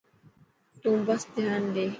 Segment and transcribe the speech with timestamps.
[0.81, 1.85] تون بس ڌيان ڏي.